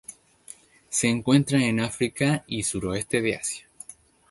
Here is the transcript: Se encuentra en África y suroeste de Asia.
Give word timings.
Se 0.89 1.07
encuentra 1.09 1.63
en 1.63 1.79
África 1.79 2.43
y 2.47 2.63
suroeste 2.63 3.21
de 3.21 3.35
Asia. 3.35 3.67